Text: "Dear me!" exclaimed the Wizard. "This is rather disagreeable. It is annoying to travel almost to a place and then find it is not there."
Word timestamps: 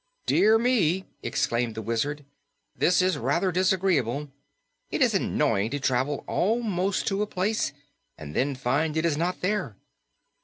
"Dear 0.25 0.57
me!" 0.57 1.05
exclaimed 1.21 1.75
the 1.75 1.81
Wizard. 1.83 2.25
"This 2.75 3.03
is 3.03 3.19
rather 3.19 3.51
disagreeable. 3.51 4.31
It 4.89 4.99
is 4.99 5.13
annoying 5.13 5.69
to 5.69 5.79
travel 5.79 6.23
almost 6.25 7.05
to 7.09 7.21
a 7.21 7.27
place 7.27 7.71
and 8.17 8.35
then 8.35 8.55
find 8.55 8.97
it 8.97 9.05
is 9.05 9.15
not 9.15 9.41
there." 9.41 9.75